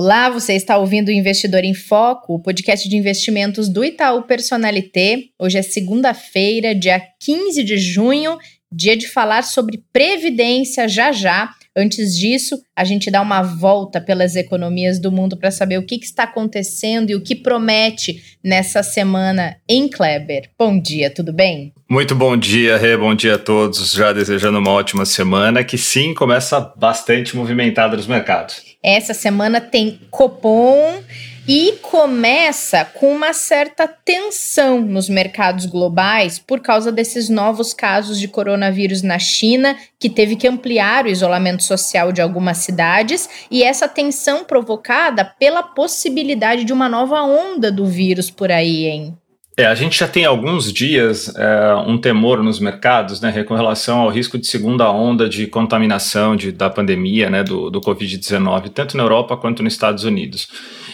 [0.00, 5.24] Olá, você está ouvindo o Investidor em Foco, o podcast de investimentos do Itaú Personalité.
[5.36, 8.38] Hoje é segunda-feira, dia 15 de junho,
[8.70, 11.52] dia de falar sobre previdência já já.
[11.80, 15.96] Antes disso, a gente dá uma volta pelas economias do mundo para saber o que,
[15.96, 20.50] que, está acontecendo e o que promete nessa semana em Kleber.
[20.58, 21.72] Bom dia, tudo bem?
[21.88, 22.96] Muito bom dia, Rê.
[22.96, 23.92] Bom dia a todos.
[23.92, 28.60] Já desejando uma ótima semana que sim começa bastante movimentada nos mercados.
[28.82, 31.00] Essa semana tem Copom
[31.48, 38.28] e começa com uma certa tensão nos mercados globais por causa desses novos casos de
[38.28, 43.88] coronavírus na China, que teve que ampliar o isolamento social de algumas cidades, e essa
[43.88, 49.16] tensão provocada pela possibilidade de uma nova onda do vírus por aí, hein?
[49.56, 53.98] É, a gente já tem alguns dias é, um temor nos mercados né, com relação
[53.98, 58.96] ao risco de segunda onda de contaminação de, da pandemia né, do, do Covid-19, tanto
[58.96, 60.46] na Europa quanto nos Estados Unidos.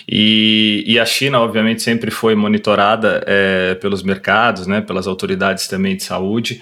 [0.08, 5.96] E, e a China, obviamente, sempre foi monitorada é, pelos mercados, né, pelas autoridades também
[5.96, 6.60] de saúde.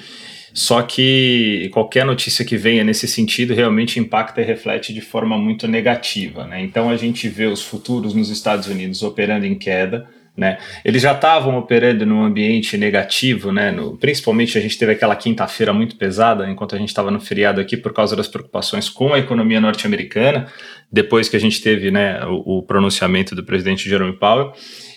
[0.55, 5.67] Só que qualquer notícia que venha nesse sentido realmente impacta e reflete de forma muito
[5.67, 6.47] negativa.
[6.47, 6.63] Né?
[6.63, 10.59] Então a gente vê os futuros nos Estados Unidos operando em queda né?
[10.85, 13.71] Eles já estavam operando num ambiente negativo, né?
[13.71, 17.61] No, principalmente a gente teve aquela quinta-feira muito pesada, enquanto a gente estava no feriado
[17.61, 20.47] aqui, por causa das preocupações com a economia norte-americana,
[20.91, 24.53] depois que a gente teve né, o, o, pronunciamento do presidente Jerome Powell,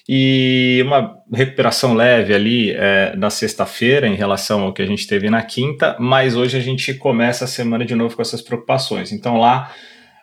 [0.07, 5.29] e uma recuperação leve ali é, na sexta-feira em relação ao que a gente teve
[5.29, 9.11] na quinta, mas hoje a gente começa a semana de novo com essas preocupações.
[9.11, 9.73] Então lá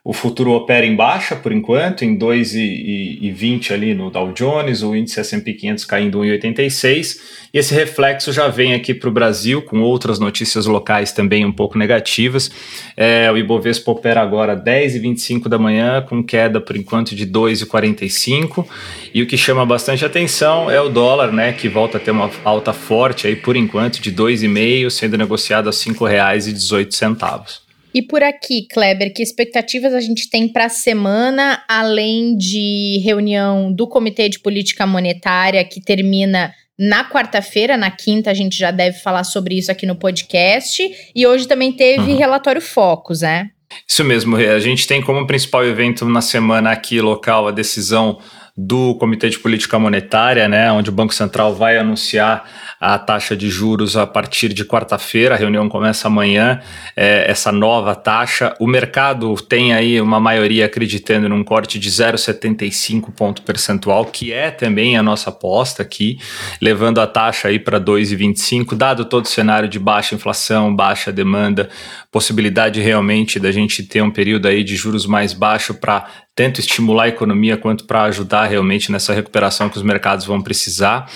[0.05, 5.21] o futuro opera em baixa por enquanto, em 2,20 ali no Dow Jones, o índice
[5.21, 7.21] S&P 500 caindo 1,86.
[7.55, 11.53] E esse reflexo já vem aqui para o Brasil, com outras notícias locais também um
[11.53, 12.51] pouco negativas.
[12.97, 18.67] É, o Ibovespa opera agora 10,25 da manhã, com queda por enquanto de 2,45.
[19.15, 22.29] E o que chama bastante atenção é o dólar, né, que volta a ter uma
[22.43, 27.62] alta forte aí por enquanto de 2,5, sendo negociado a R$ 5,18.
[27.95, 33.73] E por aqui, Kleber, que expectativas a gente tem para a semana, além de reunião
[33.73, 38.99] do Comitê de Política Monetária, que termina na quarta-feira, na quinta a gente já deve
[38.99, 40.83] falar sobre isso aqui no podcast.
[41.15, 42.17] E hoje também teve uhum.
[42.17, 43.51] relatório Focus, né?
[43.89, 48.19] Isso mesmo, a gente tem como principal evento na semana aqui local a decisão
[48.57, 52.45] do Comitê de Política Monetária, né, onde o Banco Central vai anunciar
[52.79, 56.61] a taxa de juros a partir de quarta-feira, a reunião começa amanhã,
[56.95, 58.55] é, essa nova taxa.
[58.59, 64.51] O mercado tem aí uma maioria acreditando num corte de 0,75 ponto percentual, que é
[64.51, 66.19] também a nossa aposta aqui,
[66.61, 71.71] levando a taxa aí para 2,25, dado todo o cenário de baixa inflação, baixa demanda,
[72.11, 77.05] possibilidade realmente da gente ter um período aí de juros mais baixo para tanto estimular
[77.05, 81.11] a economia quanto para ajudar realmente nessa recuperação que os mercados vão precisar.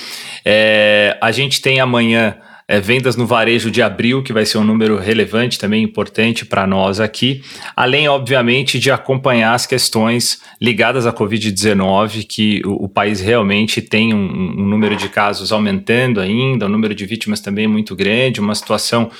[0.44, 2.36] É, a gente tem amanhã
[2.68, 6.66] é, vendas no varejo de abril, que vai ser um número relevante também, importante para
[6.66, 7.42] nós aqui,
[7.76, 14.12] além, obviamente, de acompanhar as questões ligadas à Covid-19, que o, o, país realmente tem
[14.12, 18.54] um, um número de casos aumentando ainda, um número de vítimas também muito grande, uma
[18.54, 19.10] situação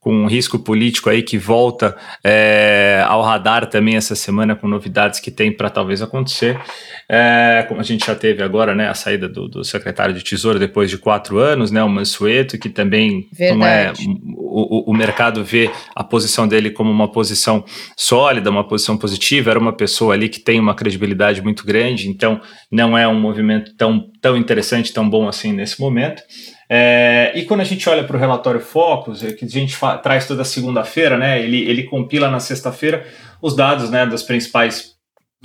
[0.00, 5.18] com um risco político aí que volta é, ao radar também essa semana com novidades
[5.18, 6.58] que tem para talvez acontecer.
[7.08, 10.58] É, como a gente já teve agora, né, a saída do, do, secretário de Tesouro
[10.58, 13.58] depois de quatro anos, né, o Mansueto, que também Verdade.
[13.58, 13.92] não é
[14.58, 17.64] o, o, mercado vê a posição dele como uma posição
[17.96, 19.50] sólida, uma posição positiva.
[19.50, 22.40] Era uma pessoa ali que tem uma credibilidade muito grande, então
[22.70, 26.22] não é um movimento tão, tão interessante, tão bom assim nesse momento.
[26.70, 30.26] É, e quando a gente olha para o relatório Focus, é que a gente traz
[30.26, 31.42] toda segunda-feira, né?
[31.42, 33.06] Ele, ele compila na sexta-feira
[33.40, 34.96] os dados né, das principais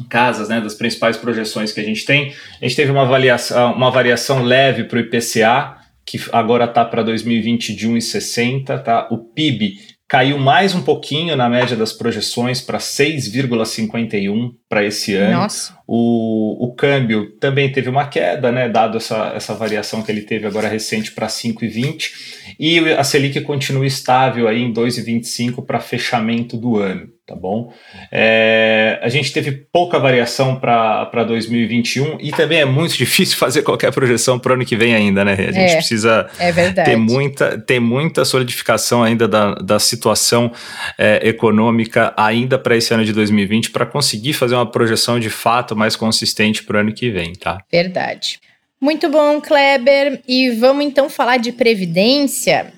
[0.09, 2.33] casas, né, das principais projeções que a gente tem.
[2.61, 7.03] A gente teve uma, avaliação, uma variação leve para o IPCA, que agora está para
[7.03, 9.07] 2020 de 1,60, tá?
[9.09, 9.77] O PIB
[10.13, 15.41] caiu mais um pouquinho na média das projeções para 6,51 para esse ano.
[15.41, 15.75] Nossa.
[15.87, 20.45] O, o câmbio também teve uma queda, né, dado essa, essa variação que ele teve
[20.45, 22.11] agora recente para 5,20,
[22.59, 27.73] e a Selic continua estável aí em 2,25 para fechamento do ano tá bom?
[28.11, 33.91] É, a gente teve pouca variação para 2021 e também é muito difícil fazer qualquer
[33.93, 35.33] projeção para o ano que vem ainda, né?
[35.33, 40.51] A gente é, precisa é ter, muita, ter muita solidificação ainda da, da situação
[40.97, 45.75] é, econômica ainda para esse ano de 2020 para conseguir fazer uma projeção de fato
[45.75, 47.59] mais consistente para o ano que vem, tá?
[47.71, 48.39] Verdade.
[48.81, 50.21] Muito bom, Kleber.
[50.27, 52.73] E vamos então falar de previdência.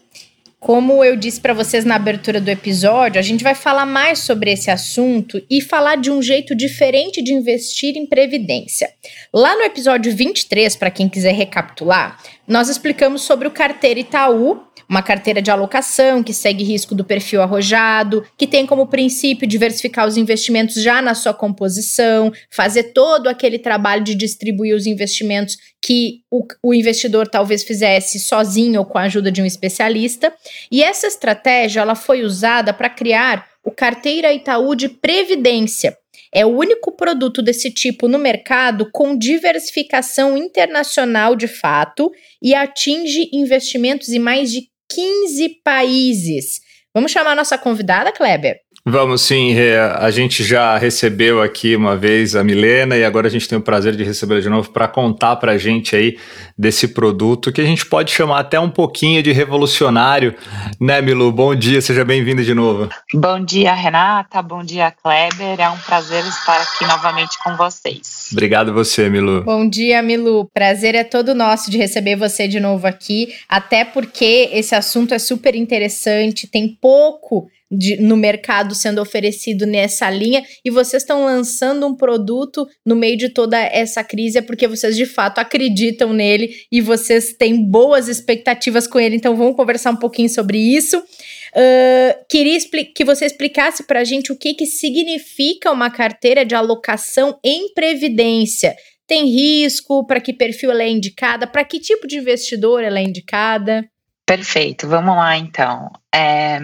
[0.66, 4.52] Como eu disse para vocês na abertura do episódio, a gente vai falar mais sobre
[4.52, 8.90] esse assunto e falar de um jeito diferente de investir em previdência.
[9.32, 15.02] Lá no episódio 23, para quem quiser recapitular, nós explicamos sobre o carteira Itaú, uma
[15.02, 20.18] carteira de alocação que segue risco do perfil arrojado, que tem como princípio diversificar os
[20.18, 26.46] investimentos já na sua composição, fazer todo aquele trabalho de distribuir os investimentos que o,
[26.64, 30.34] o investidor talvez fizesse sozinho ou com a ajuda de um especialista.
[30.72, 35.98] E essa estratégia ela foi usada para criar o Carteira Itaú de Previdência.
[36.32, 42.12] É o único produto desse tipo no mercado com diversificação internacional de fato
[42.42, 46.62] e atinge investimentos em mais de 15 países.
[46.94, 48.62] Vamos chamar a nossa convidada, Kleber?
[48.88, 49.56] Vamos sim,
[49.98, 53.62] a gente já recebeu aqui uma vez a Milena e agora a gente tem o
[53.62, 56.20] prazer de recebê-la de novo para contar para a gente aí
[56.56, 60.36] desse produto que a gente pode chamar até um pouquinho de revolucionário,
[60.80, 61.32] né, Milu?
[61.32, 62.88] Bom dia, seja bem-vinda de novo.
[63.12, 68.30] Bom dia, Renata, bom dia, Kleber, é um prazer estar aqui novamente com vocês.
[68.34, 69.44] Obrigado você, Milu.
[69.44, 74.52] Bom dia, Milu, prazer é todo nosso de receber você de novo aqui, até porque
[74.54, 80.70] esse assunto é super interessante, tem pouco de, no mercado sendo oferecido nessa linha e
[80.70, 85.06] vocês estão lançando um produto no meio de toda essa crise é porque vocês de
[85.06, 89.16] fato acreditam nele e vocês têm boas expectativas com ele.
[89.16, 90.98] Então vamos conversar um pouquinho sobre isso.
[90.98, 92.58] Uh, queria
[92.94, 97.74] que você explicasse para a gente o que, que significa uma carteira de alocação em
[97.74, 98.76] previdência.
[99.08, 100.06] Tem risco?
[100.06, 101.46] Para que perfil ela é indicada?
[101.48, 103.88] Para que tipo de investidor ela é indicada?
[104.26, 105.92] Perfeito, vamos lá então.
[106.14, 106.60] É,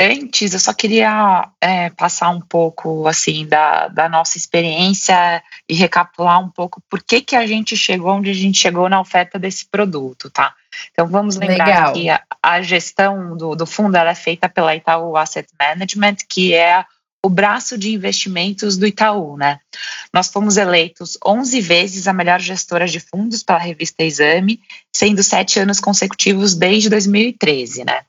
[0.00, 6.40] antes, eu só queria é, passar um pouco assim da, da nossa experiência e recapitular
[6.40, 9.68] um pouco por que, que a gente chegou onde a gente chegou na oferta desse
[9.68, 10.54] produto, tá?
[10.90, 11.92] Então vamos lembrar Legal.
[11.92, 16.82] que a, a gestão do, do fundo é feita pela Itaú Asset Management, que é
[17.26, 19.58] o braço de investimentos do Itaú, né?
[20.14, 24.60] Nós fomos eleitos 11 vezes a melhor gestora de fundos pela revista Exame,
[24.94, 28.02] sendo sete anos consecutivos desde 2013, né?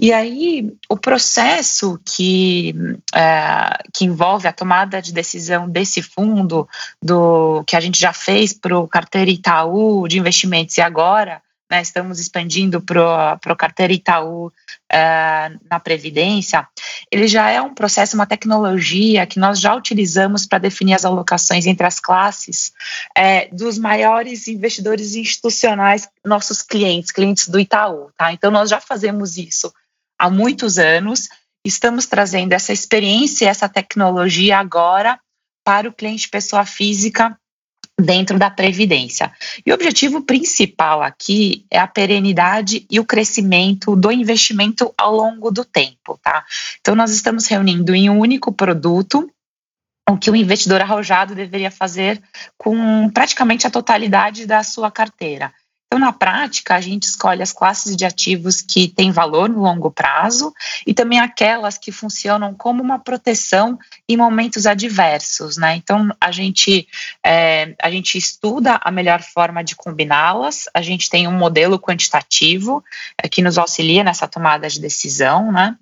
[0.00, 2.74] E aí, o processo que,
[3.14, 6.66] é, que envolve a tomada de decisão desse fundo,
[7.02, 11.80] do que a gente já fez para o carteira Itaú de investimentos e agora né,
[11.80, 16.66] estamos expandindo para o carteira Itaú uh, na Previdência,
[17.10, 21.66] ele já é um processo, uma tecnologia que nós já utilizamos para definir as alocações
[21.66, 22.72] entre as classes
[23.16, 28.10] é, dos maiores investidores institucionais, nossos clientes, clientes do Itaú.
[28.16, 28.32] Tá?
[28.32, 29.72] Então, nós já fazemos isso
[30.18, 31.28] há muitos anos,
[31.64, 35.18] estamos trazendo essa experiência, essa tecnologia agora
[35.64, 37.38] para o cliente pessoa física
[38.00, 39.32] dentro da Previdência.
[39.64, 45.50] E o objetivo principal aqui é a perenidade e o crescimento do investimento ao longo
[45.50, 46.44] do tempo, tá?
[46.80, 49.30] Então, nós estamos reunindo em um único produto
[50.08, 52.22] o que o investidor arrojado deveria fazer
[52.58, 55.52] com praticamente a totalidade da sua carteira.
[55.94, 59.92] Então, na prática, a gente escolhe as classes de ativos que têm valor no longo
[59.92, 60.52] prazo
[60.84, 65.76] e também aquelas que funcionam como uma proteção em momentos adversos, né?
[65.76, 66.88] Então, a gente,
[67.24, 72.82] é, a gente estuda a melhor forma de combiná-las, a gente tem um modelo quantitativo
[73.16, 75.76] é, que nos auxilia nessa tomada de decisão, né?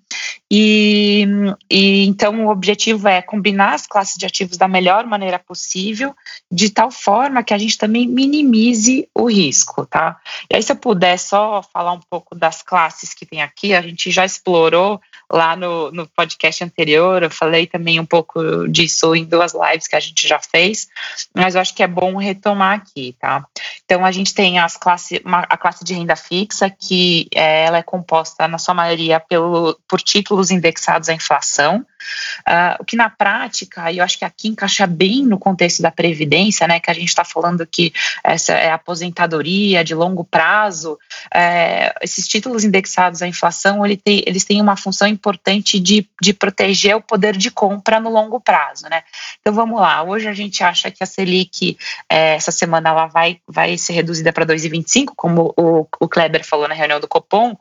[0.50, 1.26] E,
[1.70, 6.14] e então o objetivo é combinar as classes de ativos da melhor maneira possível,
[6.50, 10.01] de tal forma que a gente também minimize o risco, tá?
[10.50, 13.82] E aí, se eu puder só falar um pouco das classes que tem aqui, a
[13.82, 19.24] gente já explorou lá no, no podcast anterior, eu falei também um pouco disso em
[19.24, 20.88] duas lives que a gente já fez,
[21.34, 23.46] mas eu acho que é bom retomar aqui, tá?
[23.84, 27.78] Então, a gente tem as classe, uma, a classe de renda fixa, que é, ela
[27.78, 31.86] é composta, na sua maioria, pelo, por títulos indexados à inflação,
[32.48, 35.90] uh, o que na prática, e eu acho que aqui encaixa bem no contexto da
[35.90, 37.92] Previdência, né, que a gente está falando que
[38.22, 40.98] essa é aposentadoria de de longo prazo,
[41.32, 46.32] é, esses títulos indexados à inflação, ele tem, eles têm uma função importante de, de
[46.32, 49.02] proteger o poder de compra no longo prazo, né?
[49.40, 51.76] Então vamos lá, hoje a gente acha que a Selic,
[52.08, 56.66] é, essa semana, ela vai, vai ser reduzida para 2,25, como o, o Kleber falou
[56.66, 57.54] na reunião do Copom,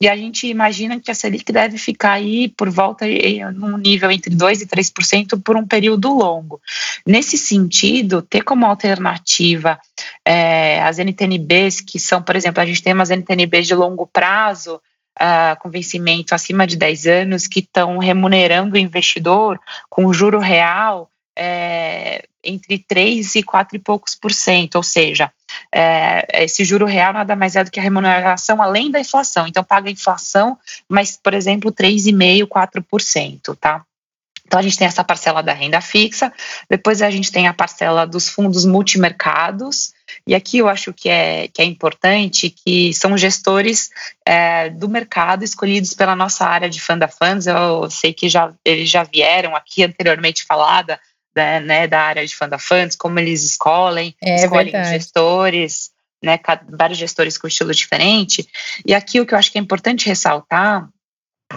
[0.00, 3.04] e a gente imagina que a Selic deve ficar aí por volta
[3.54, 6.60] num nível entre 2% e 3% por um período longo.
[7.04, 9.78] Nesse sentido, ter como alternativa
[10.24, 10.98] é, as
[11.62, 14.80] NTNBs, que são, por exemplo, a gente tem umas NTNBs de longo prazo,
[15.20, 21.08] uh, com vencimento acima de 10 anos, que estão remunerando o investidor com juro real
[21.36, 25.32] é, entre 3 e 4 e poucos por cento, ou seja,
[25.72, 29.46] é, esse juro real nada mais é do que a remuneração além da inflação.
[29.46, 33.82] Então, paga inflação, mas, por exemplo, 3,5%, 4%, tá?
[34.52, 36.30] Então, a gente tem essa parcela da renda fixa,
[36.68, 39.94] depois a gente tem a parcela dos fundos multimercados,
[40.26, 43.88] e aqui eu acho que é, que é importante que são gestores
[44.26, 47.46] é, do mercado escolhidos pela nossa área de fund of funds.
[47.46, 51.00] Eu sei que já, eles já vieram aqui anteriormente falada
[51.34, 54.90] da, né, da área de fund of funds, como eles escolhem, é escolhem verdade.
[54.90, 55.92] gestores,
[56.22, 58.46] né, vários gestores com estilo diferente.
[58.84, 60.90] E aqui o que eu acho que é importante ressaltar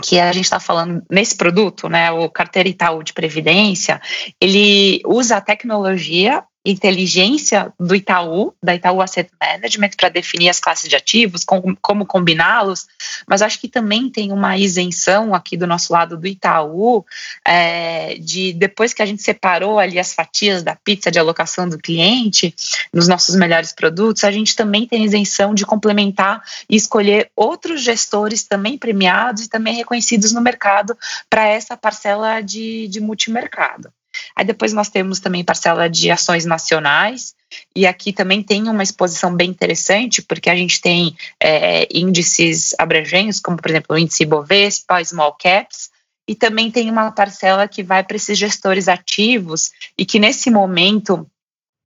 [0.02, 4.02] que a gente está falando nesse produto, né, o carteira Itaú de Previdência,
[4.40, 10.89] ele usa a tecnologia inteligência do Itaú, da Itaú Asset Management, para definir as classes
[10.89, 12.88] de ativos, com, como combiná-los,
[13.27, 17.05] mas acho que também tem uma isenção aqui do nosso lado do Itaú,
[17.45, 21.77] é, de depois que a gente separou ali as fatias da pizza de alocação do
[21.77, 22.53] cliente,
[22.91, 28.43] nos nossos melhores produtos, a gente também tem isenção de complementar e escolher outros gestores
[28.43, 30.98] também premiados e também reconhecidos no mercado
[31.29, 33.91] para essa parcela de, de multimercado.
[34.36, 37.34] Aí depois nós temos também parcela de ações nacionais,
[37.75, 43.39] e aqui também tem uma exposição bem interessante, porque a gente tem é, índices abrangentes,
[43.39, 45.89] como por exemplo o índice Bovespa, Small Caps,
[46.27, 51.25] e também tem uma parcela que vai para esses gestores ativos, e que nesse momento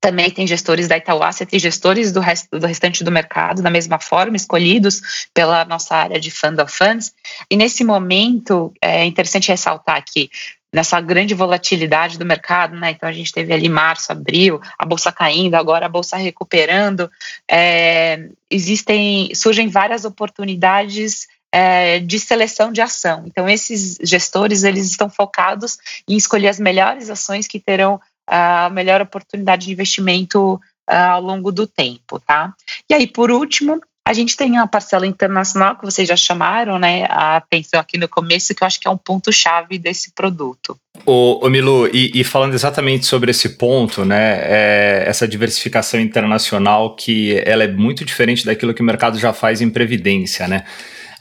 [0.02, 3.70] também tem gestores da Itaú Asset e gestores do, rest, do restante do mercado, da
[3.70, 7.14] mesma forma, escolhidos pela nossa área de Fund of Funds.
[7.52, 10.30] E nesse momento, é interessante ressaltar que
[10.74, 12.92] nessa grande volatilidade do mercado, né?
[12.92, 17.10] Então a gente teve ali março, abril, a bolsa caindo, agora a bolsa recuperando.
[17.50, 23.24] É, existem, surgem várias oportunidades é, de seleção de ação.
[23.26, 29.02] Então esses gestores eles estão focados em escolher as melhores ações que terão a melhor
[29.02, 32.54] oportunidade de investimento ao longo do tempo, tá?
[32.90, 33.80] E aí, por último,
[34.10, 38.08] a gente tem uma parcela internacional que vocês já chamaram, né, a atenção aqui no
[38.08, 40.76] começo, que eu acho que é um ponto-chave desse produto.
[41.06, 46.96] Ô, ô Milu, e, e, falando exatamente sobre esse ponto, né, é, essa diversificação internacional
[46.96, 50.64] que ela é muito diferente daquilo que o mercado já faz em previdência, né?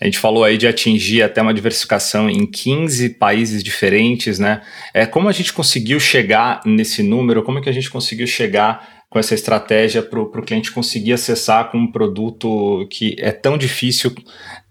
[0.00, 4.62] A gente falou aí de atingir até uma diversificação em 15 países diferentes, né?
[4.94, 7.42] É, como a gente conseguiu chegar nesse número?
[7.42, 11.70] Como é que a gente conseguiu chegar com essa estratégia para o cliente conseguir acessar
[11.70, 14.14] com um produto que é tão difícil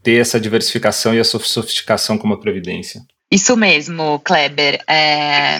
[0.03, 3.01] ter essa diversificação e essa sofisticação como a Previdência.
[3.29, 4.81] Isso mesmo, Kleber.
[4.87, 5.57] É,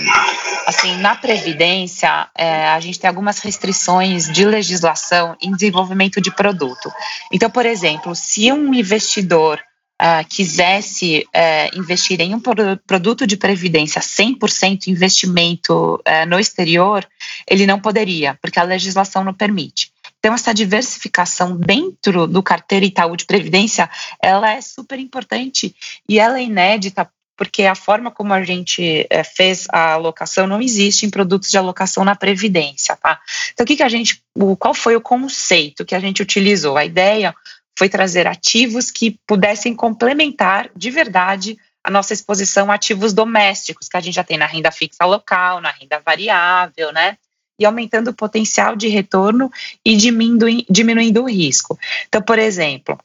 [0.66, 6.90] assim, na Previdência, é, a gente tem algumas restrições de legislação em desenvolvimento de produto.
[7.32, 9.60] Então, por exemplo, se um investidor
[10.02, 12.40] uh, quisesse uh, investir em um
[12.86, 17.08] produto de previdência 100% investimento uh, no exterior,
[17.48, 19.92] ele não poderia, porque a legislação não permite.
[20.20, 23.90] Então, essa diversificação dentro do carteira Itaú de Previdência,
[24.22, 25.76] ela é super importante
[26.10, 30.60] e ela é inédita porque a forma como a gente é, fez a alocação não
[30.60, 33.22] existe em produtos de alocação na Previdência, tá?
[33.54, 36.76] Então, o que, que a gente, o, qual foi o conceito que a gente utilizou?
[36.76, 37.36] A ideia
[37.78, 43.96] foi trazer ativos que pudessem complementar de verdade a nossa exposição a ativos domésticos, que
[43.96, 47.18] a gente já tem na renda fixa local, na renda variável, né?
[47.60, 49.52] E aumentando o potencial de retorno
[49.86, 51.78] e diminuindo, diminuindo o risco.
[52.08, 52.98] Então, por exemplo,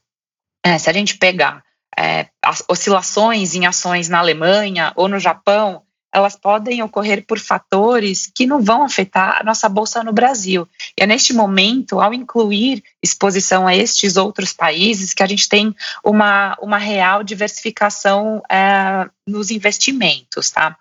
[0.64, 1.62] é, se a gente pegar
[1.96, 2.26] é,
[2.66, 8.60] oscilações em ações na Alemanha ou no Japão, elas podem ocorrer por fatores que não
[8.60, 10.68] vão afetar a nossa bolsa no Brasil.
[10.98, 15.74] E é neste momento, ao incluir exposição a estes outros países, que a gente tem
[16.04, 20.76] uma, uma real diversificação é, nos investimentos, tá?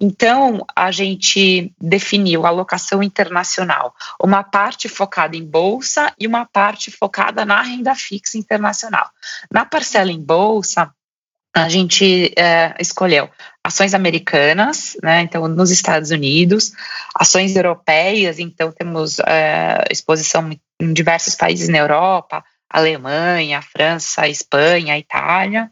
[0.00, 6.90] Então, a gente definiu a alocação internacional, uma parte focada em bolsa e uma parte
[6.90, 9.08] focada na renda fixa internacional.
[9.50, 10.92] Na parcela em bolsa,
[11.54, 13.28] a gente é, escolheu
[13.64, 16.72] ações americanas, né, então nos Estados Unidos,
[17.14, 20.50] ações europeias, então temos é, exposição
[20.80, 25.70] em diversos países na Europa, Alemanha, França, Espanha, Itália,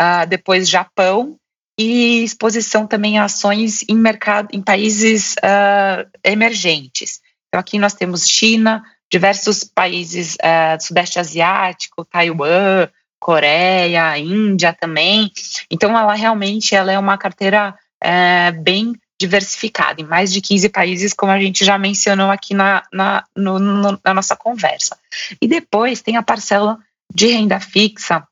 [0.00, 1.36] uh, depois Japão
[1.78, 7.20] e exposição também a ações em mercado em países uh, emergentes.
[7.48, 15.30] Então aqui nós temos China, diversos países uh, do Sudeste Asiático, Taiwan, Coreia, Índia também.
[15.70, 21.14] Então, ela realmente ela é uma carteira é, bem diversificada, em mais de 15 países,
[21.14, 24.98] como a gente já mencionou aqui na, na, no, no, na nossa conversa.
[25.40, 26.78] E depois tem a parcela
[27.12, 28.26] de renda fixa,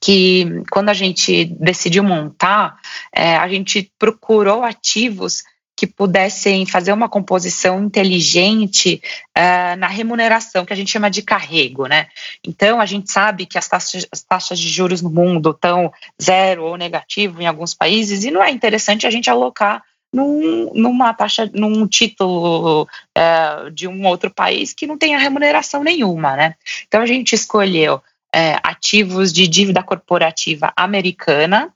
[0.00, 2.78] que quando a gente decidiu montar,
[3.14, 5.42] é, a gente procurou ativos
[5.76, 9.02] que pudessem fazer uma composição inteligente
[9.36, 12.06] uh, na remuneração, que a gente chama de carrego, né?
[12.46, 16.64] Então, a gente sabe que as taxas, as taxas de juros no mundo estão zero
[16.64, 21.50] ou negativo em alguns países, e não é interessante a gente alocar num, numa taxa,
[21.52, 26.54] num título uh, de um outro país que não tenha remuneração nenhuma, né?
[26.86, 31.72] Então, a gente escolheu uh, ativos de dívida corporativa americana,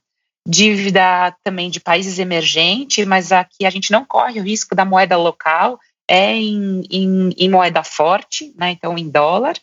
[0.49, 5.15] dívida também de países emergentes, mas aqui a gente não corre o risco da moeda
[5.15, 9.55] local, é em, em, em moeda forte, né, então em dólar.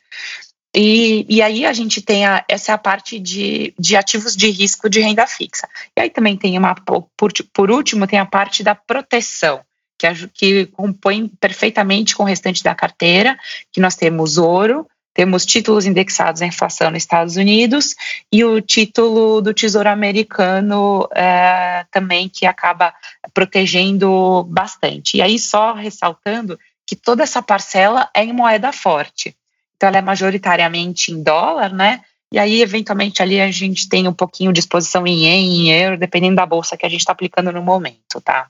[0.75, 4.49] E, e aí a gente tem a, essa é a parte de, de ativos de
[4.50, 5.69] risco de renda fixa.
[5.97, 7.09] E aí também tem uma, por,
[7.52, 9.62] por último, tem a parte da proteção,
[9.99, 13.37] que, que compõe perfeitamente com o restante da carteira,
[13.73, 17.96] que nós temos ouro, temos títulos indexados à inflação nos Estados Unidos
[18.30, 22.92] e o título do Tesouro Americano é, também, que acaba
[23.32, 25.16] protegendo bastante.
[25.16, 29.35] E aí, só ressaltando que toda essa parcela é em moeda forte.
[29.76, 32.02] Então, ela é majoritariamente em dólar, né?
[32.30, 35.96] E aí, eventualmente, ali a gente tem um pouquinho de exposição em ien, em euro,
[35.96, 38.49] dependendo da bolsa que a gente está aplicando no momento, tá?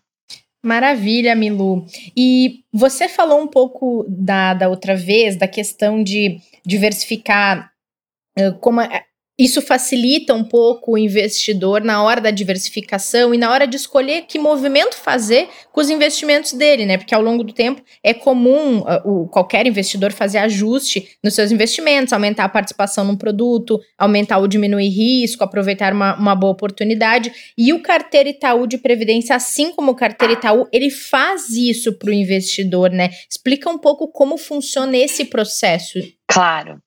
[0.66, 1.86] Maravilha, Milu.
[2.16, 7.70] E você falou um pouco da, da outra vez da questão de diversificar
[8.36, 8.80] uh, como
[9.38, 14.22] isso facilita um pouco o investidor na hora da diversificação e na hora de escolher
[14.22, 16.96] que movimento fazer com os investimentos dele, né?
[16.96, 21.52] Porque ao longo do tempo é comum uh, o, qualquer investidor fazer ajuste nos seus
[21.52, 27.30] investimentos, aumentar a participação num produto, aumentar ou diminuir risco, aproveitar uma, uma boa oportunidade.
[27.58, 32.08] E o carteira Itaú de Previdência, assim como o carteira Itaú, ele faz isso para
[32.08, 33.10] o investidor, né?
[33.28, 35.98] Explica um pouco como funciona esse processo.
[36.26, 36.80] Claro.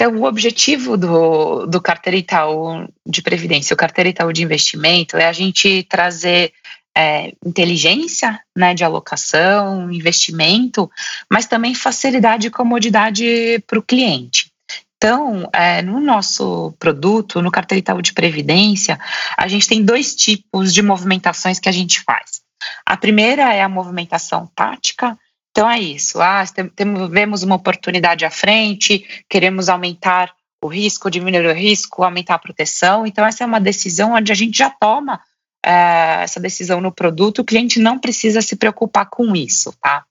[0.00, 5.26] Então, o objetivo do, do Carteira Itaú de Previdência, o Carteira Itaú de Investimento, é
[5.26, 6.52] a gente trazer
[6.96, 10.88] é, inteligência né, de alocação, investimento,
[11.28, 14.52] mas também facilidade e comodidade para o cliente.
[14.96, 19.00] Então, é, no nosso produto, no Carteira Itaú de Previdência,
[19.36, 22.40] a gente tem dois tipos de movimentações que a gente faz.
[22.86, 25.18] A primeira é a movimentação tática,
[25.58, 26.20] então é isso.
[26.20, 26.44] Ah,
[26.76, 32.38] temos, vemos uma oportunidade à frente, queremos aumentar o risco, diminuir o risco, aumentar a
[32.38, 33.04] proteção.
[33.04, 35.20] Então essa é uma decisão onde a gente já toma
[35.66, 40.04] é, essa decisão no produto, o cliente não precisa se preocupar com isso, tá?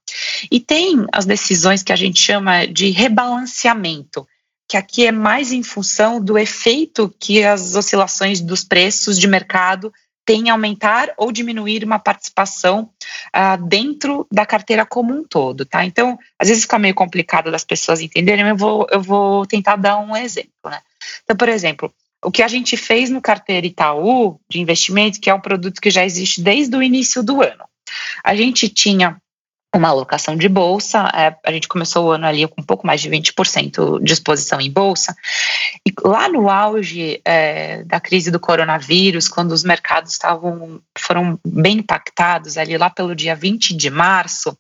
[0.52, 4.28] E tem as decisões que a gente chama de rebalanceamento,
[4.68, 9.94] que aqui é mais em função do efeito que as oscilações dos preços de mercado
[10.28, 12.90] tem aumentar ou diminuir uma participação
[13.34, 15.86] uh, dentro da carteira como um todo, tá?
[15.86, 19.98] Então, às vezes fica meio complicado das pessoas entenderem, eu vou, eu vou tentar dar
[19.98, 20.82] um exemplo, né?
[21.24, 25.34] Então, por exemplo, o que a gente fez no carteira Itaú de investimentos, que é
[25.34, 27.64] um produto que já existe desde o início do ano.
[28.22, 29.16] A gente tinha
[29.76, 31.10] uma alocação de bolsa.
[31.14, 34.60] É, a gente começou o ano ali com um pouco mais de 20% de exposição
[34.60, 35.16] em bolsa.
[35.86, 41.78] E lá no auge é, da crise do coronavírus, quando os mercados estavam foram bem
[41.78, 44.58] impactados, ali lá pelo dia 20 de março,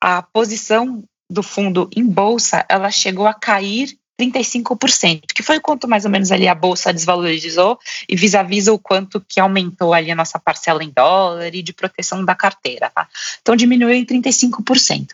[0.00, 5.86] a posição do fundo em bolsa ela chegou a cair 35%, que foi o quanto
[5.86, 10.14] mais ou menos ali a bolsa desvalorizou e vis-a-vis o quanto que aumentou ali a
[10.14, 13.08] nossa parcela em dólar e de proteção da carteira, tá?
[13.42, 15.08] Então diminuiu em 35%.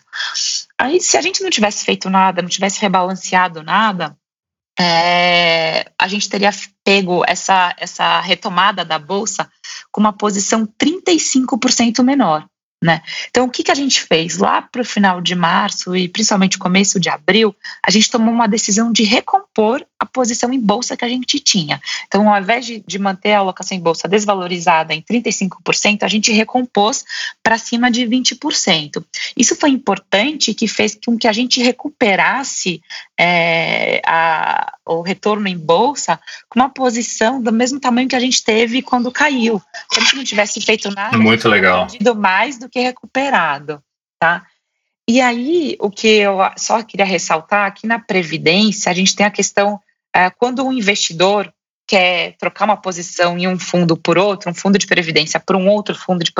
[0.77, 4.17] Aí se a gente não tivesse feito nada, não tivesse rebalanceado nada,
[4.79, 6.49] é, a gente teria
[6.83, 9.49] pego essa, essa retomada da bolsa
[9.91, 12.47] com uma posição 35% menor.
[12.83, 13.01] Né?
[13.29, 14.37] Então, o que, que a gente fez?
[14.37, 18.45] Lá para o final de março e principalmente começo de abril, a gente tomou uma
[18.45, 21.81] decisão de recompor a posição em bolsa que a gente tinha.
[22.07, 26.31] Então, ao invés de, de manter a alocação em bolsa desvalorizada em 35%, a gente
[26.31, 27.05] recompôs
[27.41, 29.03] para cima de 20%.
[29.35, 32.81] Isso foi importante que fez com que a gente recuperasse
[33.17, 38.43] é, a, o retorno em bolsa com uma posição do mesmo tamanho que a gente
[38.43, 39.61] teve quando caiu.
[39.91, 41.87] Se a gente não tivesse feito nada, muito legal.
[41.87, 43.81] perdido mais do que recuperado,
[44.19, 44.45] tá?
[45.07, 49.31] E aí, o que eu só queria ressaltar aqui na Previdência, a gente tem a
[49.31, 49.79] questão, é,
[50.37, 51.51] quando um investidor
[51.87, 55.67] quer trocar uma posição em um fundo por outro, um fundo de previdência por um
[55.67, 56.31] outro fundo de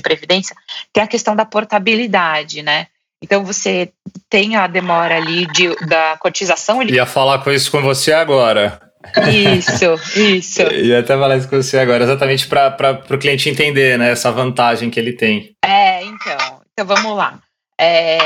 [0.00, 0.56] previdência,
[0.92, 2.86] tem a questão da portabilidade, né?
[3.22, 3.90] Então você
[4.28, 6.82] tem a demora ali de, da cotização.
[6.82, 6.94] Ele...
[6.94, 8.80] Ia falar com isso com você agora.
[9.32, 10.62] Isso, isso.
[10.72, 14.90] Ia até falar isso com você agora, exatamente para o cliente entender né, essa vantagem
[14.90, 15.54] que ele tem.
[15.64, 16.60] É, então.
[16.72, 17.38] Então vamos lá.
[17.80, 18.18] É,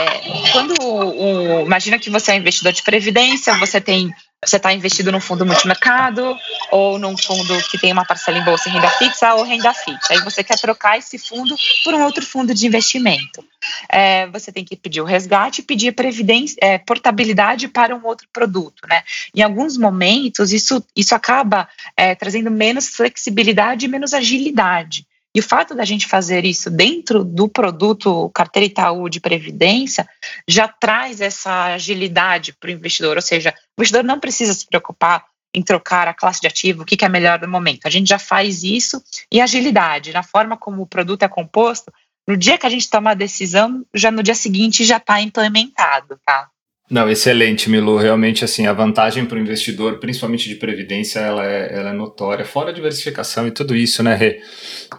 [0.53, 4.13] quando o, o, imagina que você é um investidor de previdência, você tem
[4.45, 6.37] você está investido num fundo multimercado
[6.71, 10.13] ou num fundo que tem uma parcela em bolsa em renda fixa ou renda fixa.
[10.13, 13.45] Aí você quer trocar esse fundo por um outro fundo de investimento.
[13.89, 18.29] É, você tem que pedir o resgate e pedir previdência, é, portabilidade para um outro
[18.33, 18.87] produto.
[18.89, 19.03] Né?
[19.35, 25.05] Em alguns momentos, isso, isso acaba é, trazendo menos flexibilidade e menos agilidade.
[25.35, 30.09] E o fato da gente fazer isso dentro do produto carteira Itaú de previdência
[30.49, 35.25] já traz essa agilidade para o investidor, ou seja, o investidor não precisa se preocupar
[35.55, 37.87] em trocar a classe de ativo, o que, é melhor no momento.
[37.87, 41.93] A gente já faz isso e agilidade, na forma como o produto é composto,
[42.27, 46.21] no dia que a gente toma a decisão, já no dia seguinte já está implementado,
[46.25, 46.49] tá?
[46.91, 47.97] Não, excelente, Milu.
[47.97, 52.45] Realmente, assim, a vantagem para o investidor, principalmente de previdência, ela é, ela é notória.
[52.45, 54.41] Fora a diversificação e tudo isso, né, Rê?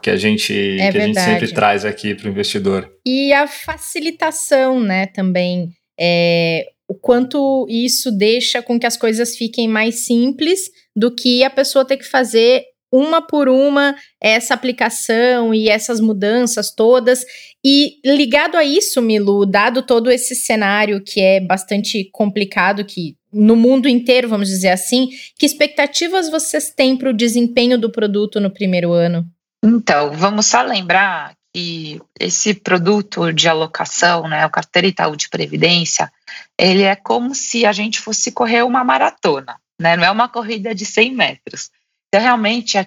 [0.01, 2.89] Que a gente, é que a gente sempre traz aqui para o investidor.
[3.05, 5.69] E a facilitação, né, também.
[5.99, 11.49] É, o quanto isso deixa com que as coisas fiquem mais simples do que a
[11.49, 17.23] pessoa ter que fazer uma por uma essa aplicação e essas mudanças todas.
[17.63, 23.55] E ligado a isso, Milu, dado todo esse cenário que é bastante complicado, que no
[23.55, 28.49] mundo inteiro, vamos dizer assim, que expectativas vocês têm para o desempenho do produto no
[28.49, 29.25] primeiro ano?
[29.63, 36.11] Então, vamos só lembrar que esse produto de alocação, né, o carteira Itaú de Previdência,
[36.57, 39.95] ele é como se a gente fosse correr uma maratona, né?
[39.95, 41.71] Não é uma corrida de 100 metros.
[42.09, 42.77] Então, realmente.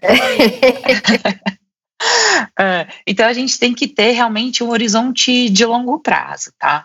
[2.58, 6.84] É, então, a gente tem que ter realmente um horizonte de longo prazo, tá?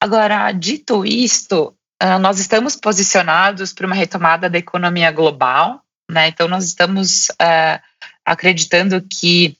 [0.00, 6.28] Agora, dito isto, uh, nós estamos posicionados para uma retomada da economia global, né?
[6.28, 7.78] Então, nós estamos uh,
[8.24, 9.54] acreditando que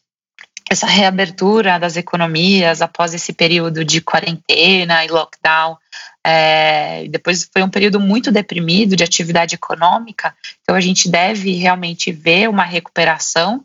[0.74, 5.76] essa reabertura das economias após esse período de quarentena e lockdown,
[6.22, 12.12] é, depois foi um período muito deprimido de atividade econômica, então a gente deve realmente
[12.12, 13.62] ver uma recuperação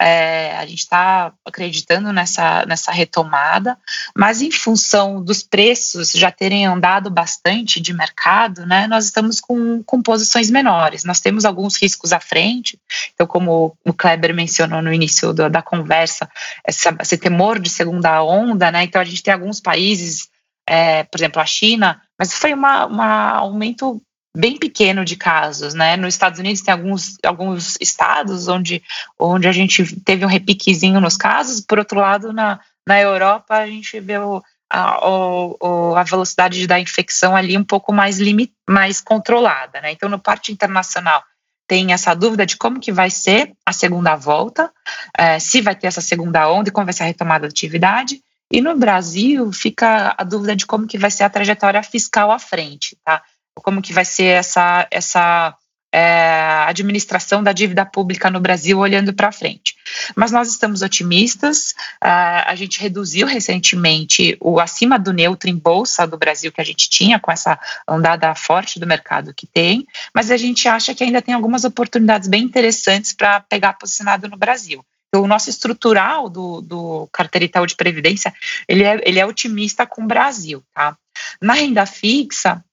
[0.00, 3.78] é, a gente está acreditando nessa, nessa retomada,
[4.16, 9.82] mas em função dos preços já terem andado bastante de mercado, né, nós estamos com,
[9.84, 11.04] com posições menores.
[11.04, 12.78] Nós temos alguns riscos à frente,
[13.14, 16.28] então, como o Kleber mencionou no início do, da conversa,
[16.64, 20.28] essa, esse temor de segunda onda, né, então a gente tem alguns países,
[20.68, 24.00] é, por exemplo, a China, mas foi um aumento
[24.36, 25.96] bem pequeno de casos, né?
[25.96, 28.82] Nos Estados Unidos tem alguns, alguns estados onde,
[29.18, 33.66] onde a gente teve um repiquezinho nos casos, por outro lado, na, na Europa a
[33.66, 39.80] gente o, a, o, a velocidade da infecção ali um pouco mais, limit, mais controlada,
[39.80, 39.92] né?
[39.92, 41.22] Então, no parte internacional
[41.66, 44.70] tem essa dúvida de como que vai ser a segunda volta,
[45.16, 48.20] é, se vai ter essa segunda onda e como vai ser a retomada da atividade,
[48.52, 52.38] e no Brasil fica a dúvida de como que vai ser a trajetória fiscal à
[52.38, 53.22] frente, tá?
[53.56, 55.56] Como que vai ser essa, essa
[55.94, 59.76] é, administração da dívida pública no Brasil olhando para frente.
[60.16, 61.70] Mas nós estamos otimistas,
[62.02, 66.64] uh, a gente reduziu recentemente o acima do neutro em bolsa do Brasil que a
[66.64, 71.04] gente tinha, com essa andada forte do mercado que tem, mas a gente acha que
[71.04, 74.84] ainda tem algumas oportunidades bem interessantes para pegar posicionado no Brasil.
[75.08, 78.34] Então, o nosso estrutural do, do carteira Itaú de Previdência,
[78.66, 80.96] ele é, ele é otimista com o Brasil, tá?
[81.40, 82.64] Na renda fixa,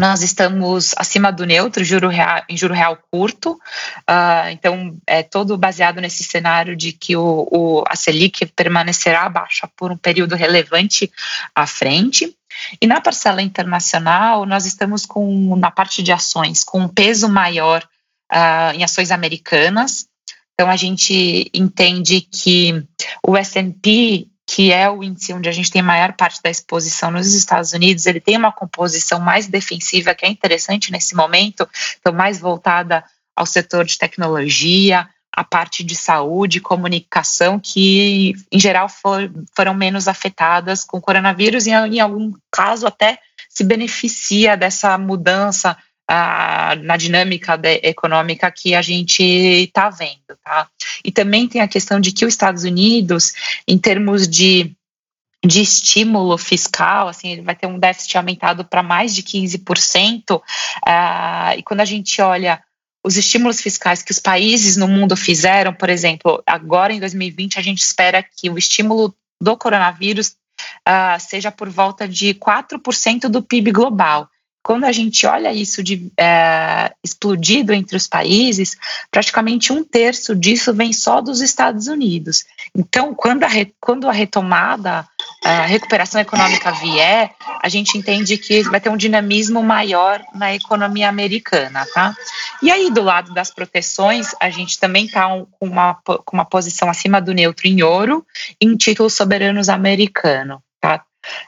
[0.00, 5.56] nós estamos acima do neutro, juro real, em juro real curto, uh, então é todo
[5.56, 11.10] baseado nesse cenário de que o, o, a Selic permanecerá baixa por um período relevante
[11.54, 12.36] à frente.
[12.80, 17.86] E na parcela internacional, nós estamos com, na parte de ações, com um peso maior
[18.32, 20.06] uh, em ações americanas.
[20.54, 22.84] Então, a gente entende que
[23.26, 27.34] o S&P que é o índice onde a gente tem maior parte da exposição nos
[27.34, 32.38] Estados Unidos, ele tem uma composição mais defensiva, que é interessante nesse momento, então mais
[32.38, 33.04] voltada
[33.34, 40.06] ao setor de tecnologia, a parte de saúde, comunicação, que em geral for, foram menos
[40.06, 45.76] afetadas com o coronavírus e em algum caso até se beneficia dessa mudança
[46.08, 50.68] na dinâmica de, econômica que a gente está vendo, tá?
[51.04, 53.32] E também tem a questão de que os Estados Unidos,
[53.66, 54.74] em termos de
[55.46, 60.40] de estímulo fiscal, assim, ele vai ter um déficit aumentado para mais de 15%,
[60.86, 62.62] ah, e quando a gente olha
[63.04, 67.62] os estímulos fiscais que os países no mundo fizeram, por exemplo, agora em 2020 a
[67.62, 70.36] gente espera que o estímulo do coronavírus
[70.88, 74.30] uh, seja por volta de 4% do PIB global.
[74.64, 78.78] Quando a gente olha isso de, é, explodido entre os países,
[79.10, 82.46] praticamente um terço disso vem só dos Estados Unidos.
[82.74, 85.06] Então, quando a, quando a retomada,
[85.44, 91.10] a recuperação econômica vier, a gente entende que vai ter um dinamismo maior na economia
[91.10, 92.16] americana, tá?
[92.62, 96.46] E aí, do lado das proteções, a gente também está um, com, uma, com uma
[96.46, 98.24] posição acima do neutro em ouro
[98.58, 100.62] em títulos soberanos americano?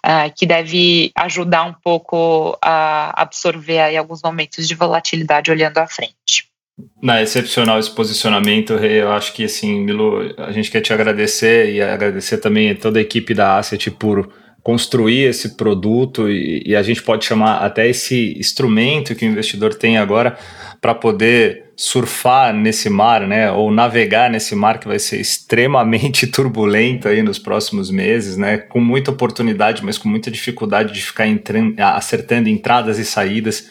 [0.05, 5.87] Uh, que deve ajudar um pouco a absorver aí alguns momentos de volatilidade olhando à
[5.87, 6.49] frente.
[7.03, 11.81] Na excepcional esse posicionamento, eu acho que assim, Milo, a gente quer te agradecer e
[11.81, 14.31] agradecer também toda a equipe da Asset por
[14.62, 19.75] construir esse produto e, e a gente pode chamar até esse instrumento que o investidor
[19.75, 20.37] tem agora
[20.81, 27.07] para poder surfar nesse mar, né, ou navegar nesse mar que vai ser extremamente turbulento
[27.07, 31.75] aí nos próximos meses, né, com muita oportunidade, mas com muita dificuldade de ficar entrando,
[31.79, 33.69] acertando entradas e saídas.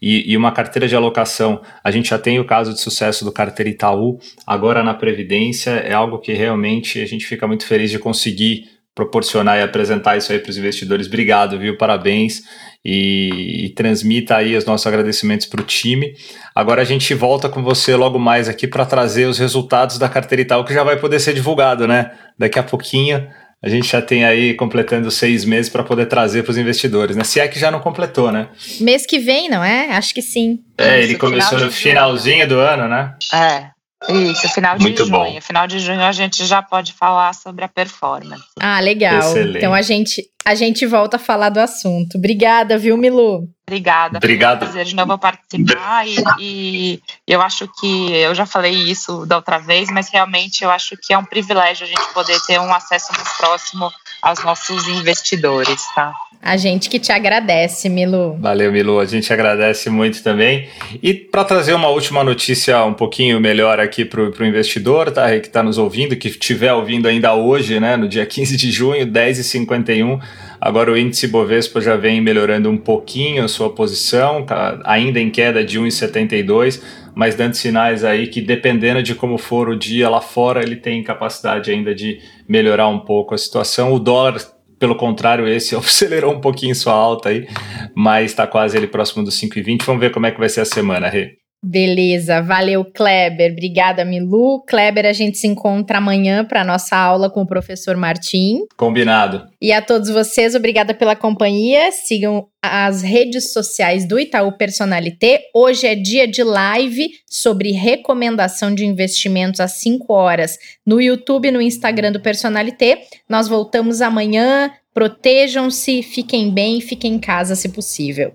[0.00, 3.32] E, e, uma carteira de alocação, a gente já tem o caso de sucesso do
[3.32, 7.98] carteira Itaú, agora na Previdência, é algo que realmente a gente fica muito feliz de
[7.98, 11.06] conseguir proporcionar e apresentar isso aí para os investidores.
[11.06, 11.78] Obrigado, viu?
[11.78, 12.42] Parabéns
[12.84, 16.14] e, e transmita aí os nossos agradecimentos para o time.
[16.52, 20.42] Agora a gente volta com você logo mais aqui para trazer os resultados da carteira
[20.42, 22.10] e tal, que já vai poder ser divulgado, né?
[22.36, 23.24] Daqui a pouquinho
[23.62, 27.22] a gente já tem aí completando seis meses para poder trazer para os investidores, né?
[27.22, 28.48] Se é que já não completou, né?
[28.80, 29.92] Mês que vem, não é?
[29.92, 30.58] Acho que sim.
[30.76, 33.14] É, ele começou no finalzinho do ano, né?
[33.32, 33.77] É.
[34.08, 35.10] Isso, final de Muito junho.
[35.10, 35.40] Bom.
[35.40, 38.44] Final de junho a gente já pode falar sobre a performance.
[38.60, 39.18] Ah, legal.
[39.18, 39.58] Excelente.
[39.58, 42.16] Então a gente, a gente volta a falar do assunto.
[42.16, 43.48] Obrigada, viu, Milu?
[43.68, 44.16] Obrigada.
[44.16, 44.58] Obrigado.
[44.60, 49.26] Foi um prazer de novo participar e, e, eu acho que eu já falei isso
[49.26, 52.58] da outra vez, mas realmente eu acho que é um privilégio a gente poder ter
[52.58, 56.14] um acesso mais próximo aos nossos investidores, tá?
[56.40, 58.38] A gente que te agradece, Milu.
[58.40, 59.00] Valeu, Milu.
[59.00, 60.68] A gente agradece muito também.
[61.02, 65.28] E para trazer uma última notícia um pouquinho melhor aqui para o investidor, tá?
[65.40, 67.96] Que está nos ouvindo, que estiver ouvindo ainda hoje, né?
[67.96, 70.20] No dia 15 de junho, 10h51.
[70.60, 75.30] Agora o índice Bovespa já vem melhorando um pouquinho a sua posição, tá ainda em
[75.30, 76.82] queda de 1,72,
[77.14, 81.02] mas dando sinais aí que dependendo de como for o dia lá fora, ele tem
[81.02, 83.92] capacidade ainda de melhorar um pouco a situação.
[83.92, 84.36] O dólar
[84.78, 87.46] pelo contrário, esse acelerou um pouquinho sua alta aí,
[87.94, 89.84] mas está quase ali próximo dos 5,20.
[89.84, 91.47] Vamos ver como é que vai ser a semana, Rê.
[91.62, 94.62] Beleza, valeu Kleber, obrigada Milu.
[94.62, 98.60] Kleber, a gente se encontra amanhã para nossa aula com o professor Martim.
[98.76, 99.44] Combinado.
[99.60, 101.90] E a todos vocês, obrigada pela companhia.
[101.90, 105.42] Sigam as redes sociais do Itaú Personalité.
[105.52, 111.52] Hoje é dia de live sobre recomendação de investimentos às 5 horas no YouTube e
[111.52, 113.02] no Instagram do Personalité.
[113.28, 114.70] Nós voltamos amanhã.
[114.94, 118.34] Protejam-se, fiquem bem, fiquem em casa se possível.